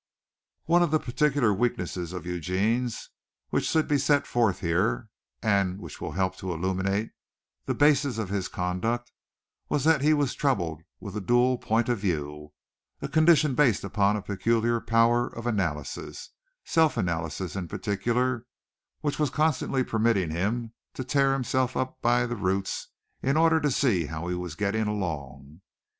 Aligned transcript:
One 0.65 0.81
of 0.81 0.89
the 0.89 0.99
particular 0.99 1.53
weaknesses 1.53 2.11
of 2.11 2.25
Eugene's 2.25 3.11
which 3.51 3.65
should 3.65 3.87
be 3.87 3.99
set 3.99 4.25
forth 4.25 4.61
here 4.61 5.09
and 5.43 5.79
which 5.79 6.01
will 6.01 6.13
help 6.13 6.35
to 6.37 6.51
illuminate 6.51 7.11
the 7.67 7.75
bases 7.75 8.17
of 8.17 8.29
his 8.29 8.47
conduct 8.47 9.11
was 9.69 9.83
that 9.83 10.01
he 10.01 10.15
was 10.15 10.33
troubled 10.33 10.81
with 10.99 11.15
a 11.15 11.21
dual 11.21 11.59
point 11.59 11.87
of 11.87 11.99
view 11.99 12.51
a 12.99 13.07
condition 13.07 13.53
based 13.53 13.83
upon 13.83 14.15
a 14.15 14.23
peculiar 14.23 14.81
power 14.81 15.27
of 15.27 15.45
analysis 15.45 16.31
self 16.65 16.97
analysis 16.97 17.55
in 17.55 17.67
particular, 17.67 18.47
which 19.01 19.19
was 19.19 19.29
constantly 19.29 19.83
permitting 19.83 20.31
him 20.31 20.73
to 20.95 21.03
tear 21.03 21.31
himself 21.33 21.77
up 21.77 22.01
by 22.01 22.25
the 22.25 22.35
roots 22.35 22.87
in 23.21 23.37
order 23.37 23.61
to 23.61 23.69
see 23.69 24.05
how 24.07 24.27
he 24.27 24.33
was 24.33 24.55
getting 24.55 24.87
along. 24.87 25.61